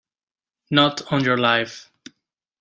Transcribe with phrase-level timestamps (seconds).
[0.71, 1.91] Not on your life!